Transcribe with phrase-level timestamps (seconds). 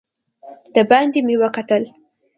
[0.73, 1.83] دباندې مې وکتل.